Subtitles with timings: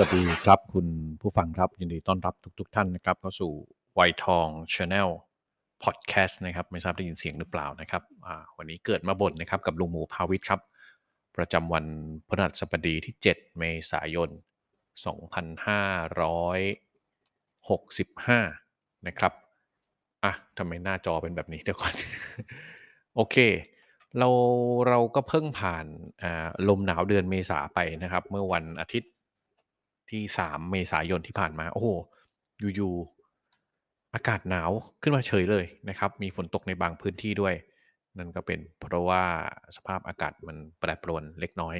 [0.00, 0.86] สวัสดีครับ คุณ
[1.20, 3.52] ผู้ฟังครับ ยินดีต้อนรับทุกๆท่านนะครับเข้าสู่
[3.94, 5.08] วัยทอง Channel
[5.82, 8.02] พอดแคสต์นะครับ ไม่ทราบได้ยินเสียงหรือเปล่านะครับ
[8.58, 10.60] วันนี้เกิดมาบ่นนะครับ กับลุงหมูพาวิทครับ
[11.36, 11.84] ประจำวัน
[12.28, 14.30] พฤหัสบดีที่ 7 เมษายน
[17.88, 19.32] 2565 นะครับ
[20.24, 21.94] อะทำไมหน้าจอเป็นแบบนี้เดี๋ยวก่อน
[23.14, 23.36] โอเค
[24.18, 24.28] เรา
[24.88, 25.86] เราก็เพิ่งผ่าน
[26.68, 29.12] ลมหนาวเดือนเมษาไปนะครับ เมื่อวันอาทิตย์
[30.10, 31.88] ที่3เมษายนที่ผ่านมา โอ้โห
[32.76, 34.70] อยู่ๆอากาศหนาว
[35.02, 37.54] ขึ้นมาเฉยเลยนะครับ มีฝนตกในบางพื้นที่ด้วย
[38.18, 39.22] นั่นก็เป็นเพราะว่า
[39.76, 41.76] สภาพอากาศมันแปรปรวนเล็กน้อย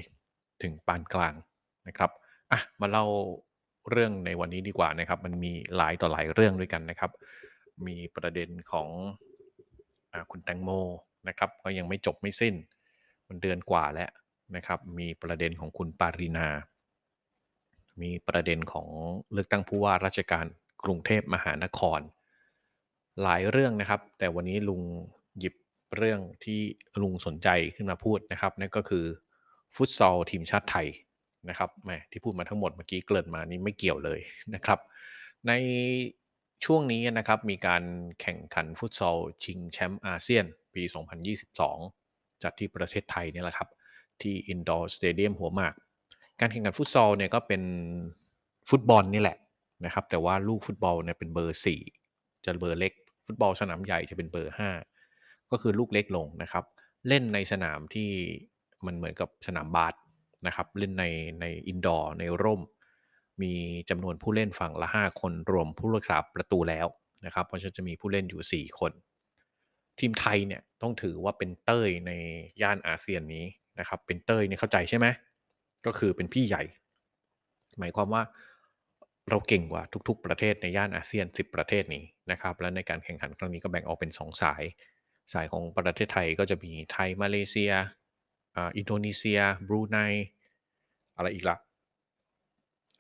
[0.62, 1.34] ถึงปานกลาง
[1.88, 2.10] นะครับ
[2.52, 3.06] อะมาเล่า
[3.90, 7.10] เรื่องในวันนี้ดีกว่านะครับ มันมีหลายต่อหลายเรื่องด้วยกันนะครับ
[7.86, 8.88] มีประเด็นของ
[10.12, 10.70] อคุณแตงโม
[11.28, 12.54] นะครับ ก็ยังไม่จบไม่สิ้น
[13.28, 14.10] มันเดือนกว่าแล้ว
[14.56, 16.48] นะครับ มีประเด็นของคุณปารินา
[18.02, 18.88] มีประเด็นของ
[19.32, 20.46] เลือกตั้งผู้ว่าราชการ
[20.84, 22.00] กรุงเทพมหานคร
[23.22, 24.82] หลายเรื่องนะครับ แต่วันนี้ลุง
[25.38, 25.54] หยิบ
[25.96, 26.60] เรื่องที่
[27.02, 29.04] ลุงสนใจขึ้นมาพูดนะครับนั่นก็คือ
[29.74, 30.88] ฟุตซอลทีมชาติไทย
[31.48, 34.20] นะครับแมที่พูดมาทั้งหมดเมื่อกี้เกริ่นมานี่ไม่เกี่ยวเลย
[34.54, 34.78] นะครับ
[35.48, 35.52] ใน
[36.64, 37.82] ช่วงนี้นะครับมีการ
[38.20, 40.82] แข่งขันฟุตซอลชิงแชมป์อาเซียนปี
[41.62, 43.68] 2022 จัดที่ประเทศไทยนี่แหละครับ
[44.22, 45.74] ที่อินดอร์สเตเดียมหัวหมาก
[46.40, 47.62] การแข่งขันฟุตซอลเนี่ยก็เป็น
[48.70, 49.38] ฟุตบอลนี่แหละ
[49.84, 51.58] นะครับ แต่ว่าลูกฟุตบอลเนี่ยเป็นเบอร์
[52.00, 52.92] 4 จะเบอร์เล็ก
[53.26, 54.54] ฟุตบอลสนามใหญ่จะเป็นเบอร์
[55.00, 56.64] 5 ก็คือลูกเล็กลงนะครับ
[57.08, 58.10] เล่นในสนามที่
[58.86, 59.94] มันเหมือนกับสนามบาส
[60.46, 61.04] นะครับ เล่นใน
[61.40, 62.60] ในอินดอร์ในร่ม
[63.42, 63.52] มี
[63.90, 66.86] จำนวนผู้เล่นฝั่งละ 5 คนรวมผู้รักษาประตูแล้ว
[67.26, 68.92] นะครับ เพราะฉะนั้นจะมีผู้เล่นอยู่ 4 คน
[69.98, 72.12] ทีมไทยเนี่ยต้องถือว่าเป็นเต้ยใน
[72.62, 73.44] ย่านอาเซียนนี้
[73.78, 75.06] นะครับ เป็นเต้ยเนี่ยเข้าใจใช่ไหม
[75.86, 76.62] ก็คือเป็นพี่ใหญ่
[77.78, 78.22] หมายความว่า
[79.30, 84.62] เราเก่งกว่าทุก ๆ ประเทศในย่านอาเซียน 10 ประเทศนี้นะครับ และในการแข่งขันครั้งนี้ก็แบ่งออกเป็น 2 สาย
[85.32, 87.72] สายของประเทศไทยก็จะมีไทย มาเลเซีย
[88.56, 89.98] อ,อินโดนีเซีย บรูไน
[91.16, 91.56] อะไรอีกละ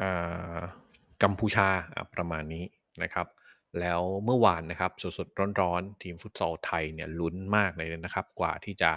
[0.02, 0.60] อ่า
[1.22, 1.68] กัมพูชา
[2.14, 2.64] ประมาณนี้
[3.02, 3.26] นะครับ
[3.80, 8.90] แล้วเมื่อวานนะครับสดๆร้อนๆ ทีมฟุตซอลไทยเนี่ยลุ้นมากเลยนะครับ กว่าที่จะ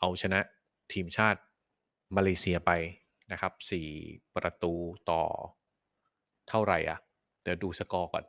[0.00, 0.40] เอาชนะ
[0.92, 1.40] ทีมชาติ
[2.16, 2.70] มาเลเซียไป
[3.32, 3.52] นะครับ
[3.94, 4.72] 4ประตู
[5.10, 5.22] ต่อ
[6.48, 6.98] เท่าไหร่อะ
[7.42, 8.24] เดี๋ยวดูสกอร์ก่อน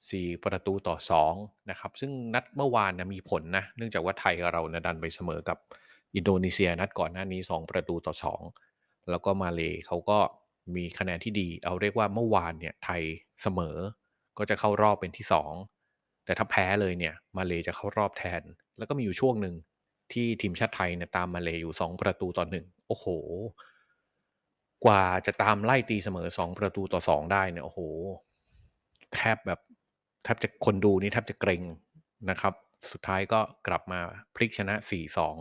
[0.00, 0.96] 4 ประตูต่อ
[1.32, 5.58] 2นะครับซึ่งนัดเมื่อวานนะมีผลนะเนื่องจากว่าไทยกับเรานะดันไปเสมอกับ
[6.14, 10.18] อินโดนีเซียนัดก่อนหน้านี้ 2 ประตูต่อ 2 แล้วก็มาเลเขาก็
[10.76, 13.02] มีคะแนนที่ดี เอาเรียกว่าเมื่อวานเนี่ยไทย
[13.42, 13.76] เสมอ
[14.38, 15.26] ก็จะเข้ารอบเป็นที่
[15.72, 18.42] 2 แต่ถ้าแพ้เลยเนี่ยมาเลจะเข้ารอบแทน
[18.78, 19.54] แล้วก็มีอยู่ช่วงหนึ่ง
[20.12, 23.06] ที่ทีมชาติไทยเนี่ยตามมาเลอยู่ 2 ประตูต่อหนึ่ง โอ้โห
[24.84, 27.80] กว่าจะตามไล่ตีเสมอ2ประตูต่อ2ได้เนี่ยโอ้โห
[29.14, 29.60] แทบแบบ
[30.24, 31.62] แทบจะคนดูนี่แทบจะเกรง
[32.30, 32.54] นะครับ
[32.92, 34.00] สุดท้ายก็กลับมา
[34.34, 34.74] พลิกชนะ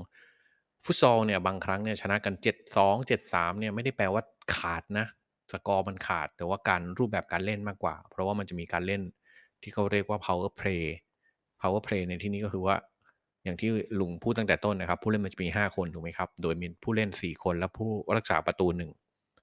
[0.10, 4.24] 4-2 ฟุตซอลเนี่ยบางครั้งเนี่ยชนะกัน 7-2 7-3 เนี่ยไม่ได้แปลว่า
[4.56, 5.06] ขาดนะ
[5.52, 9.02] สกอร์มันขาด แต่ว่าการรูปแบบการเล่นมากกว่า เพราะว่ามันจะมีการเล่น
[9.62, 10.84] ที่เขาเรียกว่า power play
[11.62, 12.76] power play ในที่นี้ก็คือว่า
[13.44, 18.92] อย่างที่ลุงพูดตั้งแต่ต้นนะครับ ผู้เล่นมันจะมี 5 คนถูกไหมครับ โดยมีผู้เล่น 4 คนและผู้รักษาประตูหนึ่ง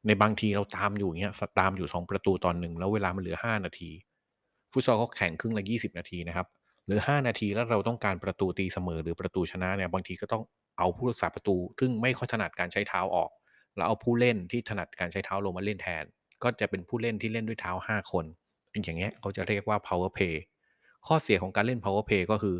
[0.06, 3.90] ในบางทีเราตามอยู่อย่างเงี้ยตามอยู่ 2 ประตูตอนหนึ่งแล้วเวลามันเหลือ 5 นาที
[4.72, 6.46] ฟุตซอลเขาแข่งครึ่งละ 20 นาทีนะครับ
[6.84, 10.42] เหลือ 5 นาทีแล้วเราต้องการประตูตีเสมอหรือประตูชนะเนี่ยบางทีก็ต้อง
[10.78, 13.30] เอาผู้รักษาประตู ซึ่งไม่ค่อยถนัดการใช้เท้าออก
[13.76, 16.04] แล้วเอาผู้เล่นที่ถนัดการใช้เท้าลงมาเล่นแทน
[16.42, 18.24] ก็จะเป็นผู้เล่นที่เล่นด้วยเท้า 5 คน
[18.72, 20.36] อย่างเงี้ยเขาจะเรียกว่า power play
[21.06, 22.56] ข้อเสียของการเล่น power play ก็คือ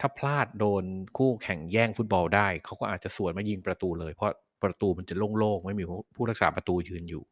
[0.00, 0.84] ถ้าพลาดโดน
[1.16, 5.84] คู่แข่งแย่งฟุตบอลได้ เขาก็อาจจะสวนมายิงประตูเลย เพราะประตูมันจะโล่งๆ ไม่มี
[6.16, 7.24] ผู้รักษาประตูยืนอยู่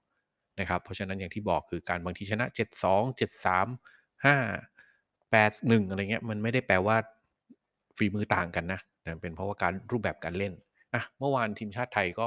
[0.60, 6.96] นะครับ เพราะฉะนั้นอย่างที่บอกคือการบางทีชนะ 7-2 7-3 5 8 1 อะไรเงี้ยมันไม่ได้แปลว่า
[7.96, 10.52] ฝีมือต่างกันนะ แต่เป็นเพราะว่าการรูปแบบการเล่น
[10.94, 12.26] อะเมื่อวานทีมชาติไทยก็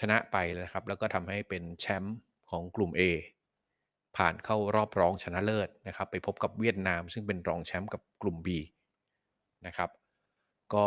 [0.00, 2.16] ชนะไปนะครับ แล้วก็ทำให้เป็นแชมป์
[2.50, 3.02] ของกลุ่ม A
[4.16, 8.48] ผ่านเข้ารอบรองชนะเลิศนะครับ ไปพบกับเวียดนาม ซึ่งเป็นรองแชมป์กับกลุ่ม B
[9.66, 9.90] นะครับ
[10.74, 10.86] ก็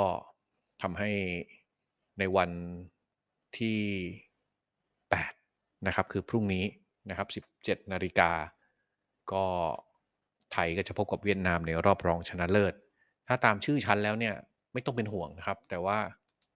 [0.81, 1.09] ทำให้
[2.19, 2.51] ในวัน
[3.57, 3.79] ที่
[5.09, 6.65] 8 นะครับ คือพรุ่งนี้
[7.09, 7.27] นะครับ
[7.63, 8.31] 17 นาฬิกา
[9.31, 9.45] ก็
[10.53, 12.73] ไทยก็จะพบกับเวียดนามในรอบรองชนะเลิศ
[13.27, 14.35] ถ้าตามชื่อชั้นแล้วเนี่ย
[14.73, 15.97] ไม่ต้องเป็นห่วงนะครับ แต่ว่า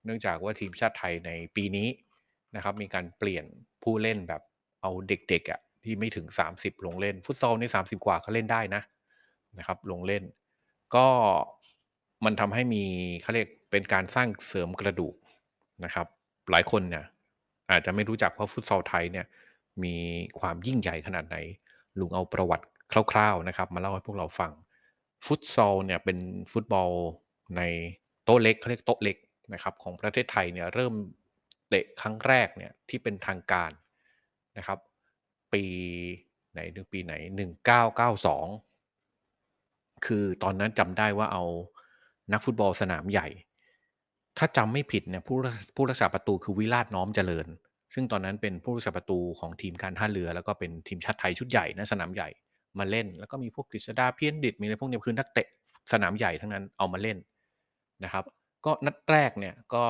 [0.05, 1.87] เนื่องจากว่าทีมชาติไทยในปีนี้
[2.55, 3.45] นะครับ มีการเปลี่ยน
[3.83, 4.41] ผู้เล่นแบบ
[4.81, 6.25] เอาเด็กๆอะ่ะที่ไม่ถึง
[6.55, 8.81] 30 ลงเล่น ฟุตซอลใน 30 กว่าก็เล่นได้นะ
[9.57, 10.23] นะครับ ลงเล่น
[10.95, 11.07] ก็
[12.25, 12.83] มันทำให้มี
[13.21, 15.15] เขาเรียกเป็นการสร้างเสริมกระดูก
[15.83, 16.07] นะครับ
[16.51, 17.05] หลายคนเนี่ย
[17.69, 19.25] อาจจะไม่รู้จักว่าฟุตซอลไทยเนี่ย
[19.83, 19.95] มี
[20.39, 21.37] ความยิ่งใหญ่ขนาดไหน
[21.99, 22.65] ลุงเอาประวัติ
[23.11, 24.51] คร่าวๆนะครับ มาเล่าให้พวกเราฟัง
[25.25, 26.17] ฟุตซอลเนี่ยเป็น
[26.51, 26.91] ฟุตบอล
[27.57, 27.61] ใน
[28.23, 29.17] โต๊ะเล็กเขาเรียกโต๊ะเล็ก
[29.53, 30.93] นะครับของประเทศไทยเนี่ยเริ่ม
[31.69, 33.71] เตะครั้งแรกเนี่ยที่เป็นทางการ
[34.57, 34.79] นะครับ
[35.53, 35.63] ปี
[36.53, 37.13] ไหนนึงปีไหน
[38.79, 41.43] 1992 คือตอนนั้นจำได้ว่าเอา
[42.33, 43.27] นักฟุตบอลสนามใหญ่
[44.37, 45.37] ถ้าจำไม่ผิดเนี่ยผู้
[45.75, 47.47] ผู้รักษาประตูคือวิราชน้อมเจริญ
[47.93, 52.29] ซึ่งตอนนั้นเป็นผู้รักษาประตูของทีมการท่าเรือ แล้วก็เป็นทีมชาติไทยชุดใหญ่นะสนามใหญ่
[52.79, 55.47] มาเล่น แล้วก็มีพวกกฤษดาเพี้ยนดิตมีอะไรพวกนี้คือนักเตะ
[55.91, 57.17] สนามใหญ่ทั้งนั้นเอามาเล่น
[58.03, 58.25] นะครับ
[58.65, 59.83] ก็นัดแรกเนี่ยก็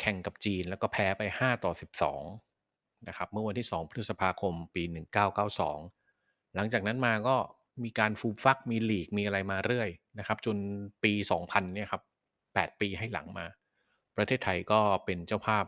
[0.00, 1.72] แข่งกับจีนแล้วก็แพ้ไป 5 ต่อ
[2.38, 4.82] 12นะครับเมื่อวันที่ 2 พฤษภาคมปี
[5.68, 7.36] 1992 หลังจากนั้นมาก็
[7.82, 9.88] มีการฟูมฟักมีหลีกมีอะไรมาเรื่อย
[10.18, 10.56] นะครับ จน
[11.04, 11.12] ปี
[11.42, 12.02] 2000เนี่ยครับ
[12.42, 13.46] 8ปีให้หลังมา
[14.16, 15.64] ประเทศไทยก็เป็นเจ้าภาพ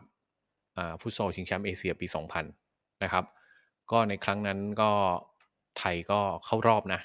[1.00, 2.06] ฟุตซอลชิงแชมป์เอเชียปี
[2.54, 3.24] 2000 นะครับ
[3.90, 4.90] ก็ในครั้งนั้นก็
[5.78, 7.00] ไทยก็เข้ารอบนะ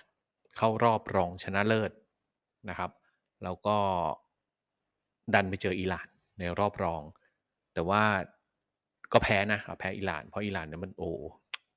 [0.57, 1.91] เข้ารอบรองชนะเลิศ
[2.69, 2.91] นะครับ
[3.43, 3.77] แล้วก็
[5.33, 6.07] ดันไปเจออิหร่าน
[6.39, 7.01] ในรอบรอง
[7.73, 8.03] แต่ว่า
[9.13, 11.11] ก็แพ้นะแพ้อิหร่านเพราะอิหร่านเนี่ยมันโอ้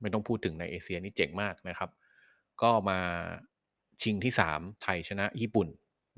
[0.00, 1.90] ไม่ต้องพูดถึงในเอเชียนี่เจ๋งมากนะครับ
[2.62, 3.00] ก็มา
[4.02, 5.68] ชิงที่ 3 ไทยชนะญี่ปุ่น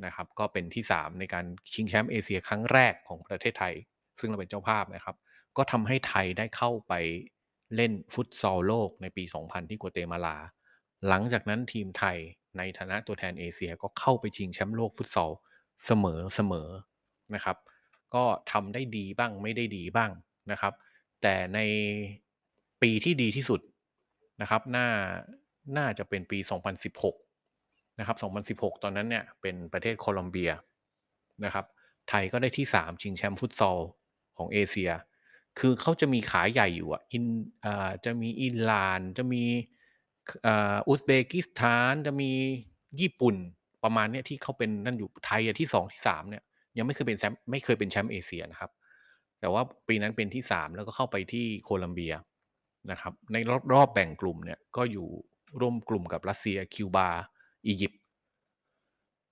[0.05, 1.45] นะครับ ก็เป็นที่ 3 ในการ
[1.75, 3.75] ชิงแชมป์เอเชียครั้งแรกของประเทศไทย
[4.21, 5.17] ซึ่งเราเป็นเจ้าภาพนะครับ
[5.57, 6.93] ก็ทำให้ไทยได้เข้าไป
[7.77, 10.37] เล่นฟุตซอลโลกในปี 2000 ที่กัวเตมาลา
[11.09, 12.17] หลังจากนั้นทีมไทย
[12.59, 15.33] ในฐานะตัวแทนเอเชียก็เข้าไปชิงแชมป์โลกฟุตซอล
[15.87, 16.69] เสมอเสมอ
[17.35, 17.57] นะครับ
[18.15, 20.11] ก็ทำได้ดีบ้างไม่ได้ดีบ้าง
[20.51, 20.73] นะครับ
[21.23, 21.61] แต่ใน
[22.83, 23.61] ปีที่ดีที่สุด
[24.41, 24.89] นะครับ หน่า
[25.77, 26.39] น่าจะเป็นปี
[27.19, 28.17] 2016 นะครับ
[28.61, 30.51] 2016 ตอนนั้นเนี่ยเป็นประเทศโคลอมเบีย
[31.45, 31.67] นะครับ
[32.09, 33.79] ไทยก็ได้ที่ 3 ชิงแชมป์ฟุตซอล
[34.39, 34.91] ของเอเชีย
[35.59, 37.25] คือเขาจะมีขาใหญ่อยู่อะ อิน
[37.65, 39.43] อ่าจะมีอิหร่าน จะมี
[40.47, 42.31] อ่าอุซเบกิสถาน จะมี
[43.01, 43.37] ญี่ปุ่น
[43.85, 46.43] ประมาณเนี้ยที่เขาเป็นนั่นอยู่ ไทยที่สองที่สามเนี่ย
[46.79, 48.71] ยังไม่เคยเป็นแชมป์ ไม่เคยเป็นแชมป์เอเชียนะครับ
[49.41, 52.15] แต่ว่าปีนั้นเป็นที่สามแล้วก็เข้าไปที่โคลัมเบีย
[52.91, 55.09] นะครับ ในรอบรอบแบ่งกลุ่มเนี่ยก็อยู่
[55.61, 57.09] ร่วมกลุ่มกับรัสเซียคิวบา
[57.67, 58.01] อียิปต์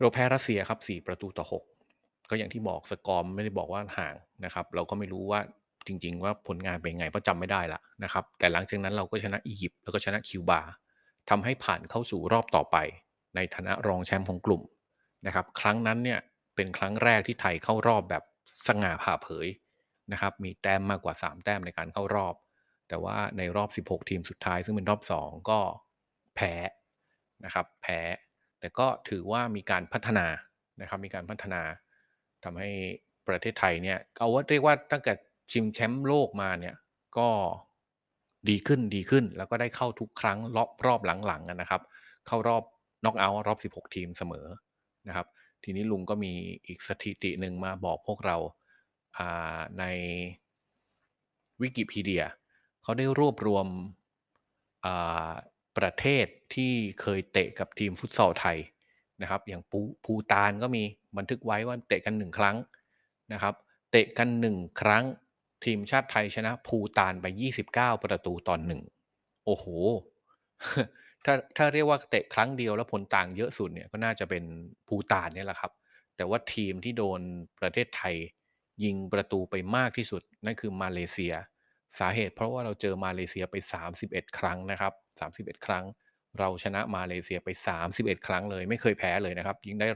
[0.00, 5.40] เราแพ้รัสเซียครับ 4 ประตูต่อ 6 ก็อย่างที่บอกสกอร์ไม่ได้บอกว่าห่างนะครับ เราก็ไม่รู้ว่า
[5.86, 10.60] จริง ๆ ว่าผลงานเป็นไงเพราะจำไม่ได้ละนะครับ แต่หลังจากนั้นเราก็ชนะอียิปต์แล้วก็ชนะคิวบา
[11.30, 12.76] ทำให้ผ่านเข้าสู่รอบต่อไป
[13.36, 14.62] ในฐานะรองแชมป์ของกลุ่ม
[15.26, 16.20] นะครับ ครั้งนั้นเนี่ย
[16.56, 18.22] เป็นครั้งแรกที่ไทยเข้ารอบแบบ
[18.66, 19.46] สง่าผ่าเผย
[20.12, 22.34] นะครับ มีแต้มมากกว่า 3 แต้มในการเข้ารอบ
[22.88, 25.60] แต่ว่าในรอบ 16 ทีมสุดท้ายซึ่งเป็นรอบ 2 ก็
[26.36, 26.52] แพ้
[27.44, 27.98] นะครับแพ้
[28.60, 30.26] แต่ก็ถือว่ามีการพัฒนา
[30.80, 31.62] นะครับมีการพัฒนา
[32.44, 32.70] ทำให้
[33.28, 35.12] ประเทศไทยเนี่ยเอาว่าเรียกว่าตั้งแต่
[35.52, 36.74] ชิงแชมป์โลกมาเนี่ย
[37.18, 37.28] ก็
[38.48, 41.82] ดีขึ้นดีขึ้น แล้วก็ได้เข้าทุกครั้งรอบรอบหลังๆนะครับ
[42.26, 42.62] เข้ารอบ
[43.04, 44.46] น็อกเอาท์รอบ 16 ทีมเสมอ
[45.08, 45.26] นะครับ
[45.64, 46.32] ทีนี้ลุงก็มี
[46.66, 48.36] อีกสถิติหนึ่งมาบอกพวกเรา
[49.78, 49.84] ใน
[51.60, 52.24] วิกิพีเดีย
[52.82, 53.66] เขาได้รวบรวม
[55.78, 58.58] ประเทศที่เคยเตะกับทีมฟุตซอลไทย
[59.22, 60.82] นะครับ อย่างปูภูตานก็มี
[61.16, 62.56] บันทึกไว้ว่าเตะกันหนึ่งครั้ง
[63.32, 63.54] นะครับ
[63.90, 65.04] เตะกันหนึ่งครั้ง
[65.64, 67.26] ทีมชาติไทยชนะภูตานไป
[67.66, 68.82] 29 ประตูต่อหนึ่ง
[69.44, 69.66] โอ้โห
[71.24, 74.44] ถ้าถ้าเรียกว่าเตะครั้งเดียวแล้วผลต่างเยอะสุดเนี่ยก็น่าจะเป็น
[74.88, 75.72] ภูตานเนี่ยแหละครับ
[76.16, 77.20] แต่ว่าทีมที่โดน
[77.60, 78.14] ประเทศไทย
[78.84, 81.34] ยิงประตูไปมากที่สุด นั่นคือมาเลเซีย
[81.98, 83.56] สาเหตุเพราะว่าเราเจอมาเลเซียไป
[83.96, 84.92] 31 ครั้งนะครับ
[85.54, 85.84] 31 ครั้ง
[86.38, 87.48] เราชนะมาเลเซียไป
[87.88, 89.88] 31 ครั้งเลย ไม่เคยแพ้เลยนะครับ ยิงได้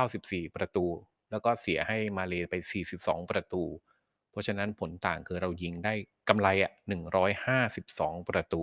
[0.00, 0.86] 194 ประตู
[1.30, 2.54] แล้วก็เสียให้มาเลไป
[2.92, 3.62] 42 ประตู
[4.30, 5.94] เพราะฉะนั้นผลต่างคือเรายิงได้
[6.28, 6.72] กำไรอะ
[7.50, 8.62] 152 ประตู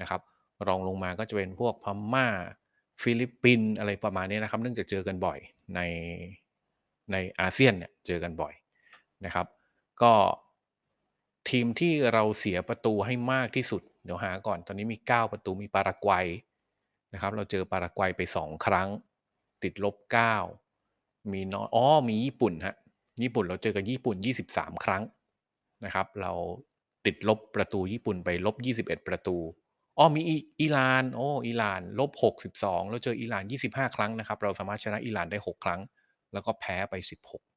[0.00, 0.20] นะครับ
[0.66, 2.28] รองลงมาก็จะเป็นพวกพม่า
[3.02, 5.38] ฟิลิปปินอะไรประมาณนี้นะครับ เนื่องจากเจอกันบ่อย
[5.74, 5.80] ใน
[7.12, 8.54] ในอาเซียนเนี่ยเจอกันบ่อย
[9.24, 9.46] นะครับ
[10.02, 10.12] ก็
[11.50, 16.26] ทีมที่เราเสียประตูให้มากที่สุด เดี๋ยวหาก่อน ตอนนี้มี 9 ประตูมีปารากวัย
[17.12, 18.88] นะครับ เราเจอปารากวัยไป 2 ครั้ง
[19.62, 19.96] ติดลบ
[20.64, 22.74] 9 มีน้อยอ๋อมีญี่ปุ่นฮะ
[23.22, 24.16] ญี่ปุ่นเราเจอกับญี่ปุ่น
[24.50, 25.02] 23 ครั้ง
[25.84, 26.32] นะครับ เรา
[27.06, 29.36] ติดลบประตูญี่ปุ่นไปลบ 21 ประตู
[29.98, 30.22] อ๋อมี
[30.60, 32.10] อิหร่านโอ้อิหร่านลบ
[32.50, 35.80] 62 แล้วเจออิหร่าน 25 ครั้งนะครับ เราสามารถชนะอิหร่านได้ 6 ครั้ง
[36.32, 36.94] แล้วก็แพ้ไป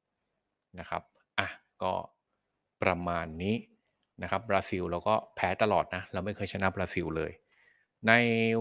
[0.04, 1.02] 16 นะครับ
[1.38, 1.48] อะ
[1.82, 1.92] ก็
[2.82, 3.54] ประมาณนี้
[4.22, 7.30] นะครับบราซิลเราก็แพ้ตลอดนะ เราไม่เคยชนะบราซิลเลย
[8.08, 8.12] ใน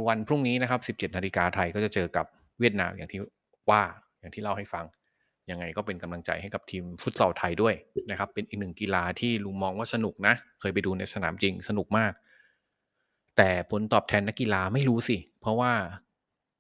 [0.08, 2.26] วันพรุ่งนี้นะครับ 17 นาฬิกาไทยก็จะเจอกับ
[2.60, 3.20] เวียดนามอย่างที่
[3.70, 3.84] ว่า
[4.20, 4.86] อย่างที่เล่าให้ฟัง
[5.52, 7.74] ยังไงก็เป็นกำลังใจให้กับทีมฟุตซอลไทยด้วย
[8.12, 12.14] นะครับ เป็นอีกหนึ่งกีฬาที่ลุงมองว่าสนุกนะ เคยไปดูในสนามจริงสนุกมาก
[13.38, 15.72] แต่ผลตอบแทนนักกีฬาไม่รู้สิ เพราะว่า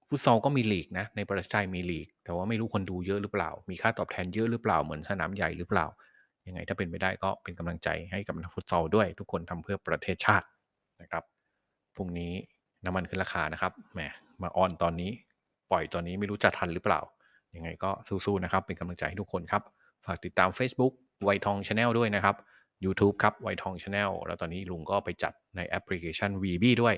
[0.07, 5.85] ฟุตซอลก็มีลีกนะในประเทศไทยมีลีก แต่ว่าไม่รู้คนดูเยอะหรือเปล่า มีค่าตอบแทนเยอะหรือเปล่าเหมือนสนามใหญ่หรือเปล่า
[6.47, 10.47] ยังไงถ้าเป็นไปได้ก็เป็นกำลังใจให้กับนักฟุตซอลด้วย ทุกคนทำเพื่อประเทศชาติ
[11.01, 11.23] นะครับ
[11.95, 12.33] พรุ่งนี้
[12.85, 13.99] น้ำมันขึ้นราคานะครับแหม
[14.41, 15.11] มา on ตอนนี้
[15.71, 17.01] ปล่อยตอนนี้ไม่รู้จะทันหรือเปล่า
[17.55, 19.63] ยังไงก็สู้ๆนะครับ เป็นกำลังใจให้ทุกคนครับ
[20.05, 22.35] ฝากติดตาม Facebook วัยทอง Channel ด้วยนะครับ
[22.85, 26.95] YouTube ครับวัยทอง Channel แล้วตอนนี้ลุงก็ไปจัดในแอปพลิเคชัน VB ด้วย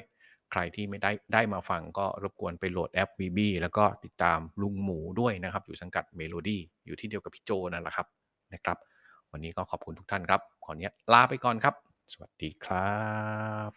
[0.52, 8.08] ใครที่ไม่ได้ได้มาฟังก็รบกวนไปโหลดแอป VB แล้วก็ติดตามลุงหมูด้วยนะครับ อยู่สังกัดเมโลดี้อยู่ที่เดียวกับพี่โจนั่นแหละครับ
[8.54, 8.78] นะครับ
[9.32, 11.74] วันนี้ก็ขอบคุณทุกท่านครับ ขออนุญาตลาไปก่อนครับ
[12.14, 12.98] สวัสดีครั
[13.70, 13.72] บ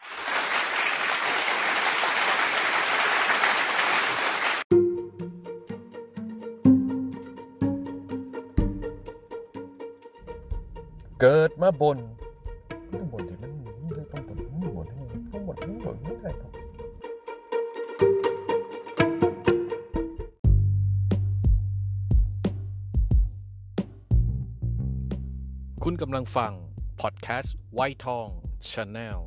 [11.20, 11.98] เกิดมาบ่น
[12.92, 13.52] ต้องบนที่มัน
[26.02, 26.52] กำลังฟัง
[27.00, 28.28] พอดแคสต์ไวทอง
[28.70, 29.20] ชาแนล